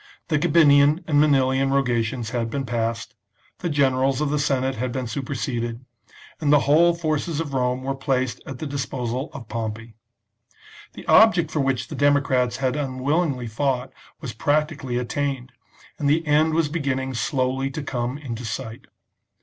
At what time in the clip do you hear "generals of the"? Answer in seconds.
3.69-4.39